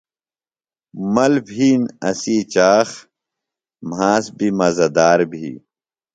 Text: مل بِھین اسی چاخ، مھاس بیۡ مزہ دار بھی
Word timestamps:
مل 1.13 1.33
بِھین 1.47 1.81
اسی 2.09 2.37
چاخ، 2.53 2.89
مھاس 3.89 4.25
بیۡ 4.37 4.53
مزہ 4.57 4.87
دار 4.97 5.19
بھی 5.31 5.47